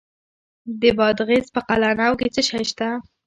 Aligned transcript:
د 0.81 0.83
بادغیس 0.97 1.47
په 1.55 1.61
قلعه 1.69 1.93
نو 1.99 2.11
کې 2.19 2.27
څه 2.35 2.41
شی 2.49 2.63
شته؟ 2.69 2.87